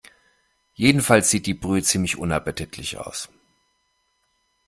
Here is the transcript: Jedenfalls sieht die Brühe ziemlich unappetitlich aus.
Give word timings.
Jedenfalls 0.73 1.29
sieht 1.29 1.45
die 1.45 1.53
Brühe 1.53 1.83
ziemlich 1.83 2.17
unappetitlich 2.17 2.97
aus. 2.97 3.29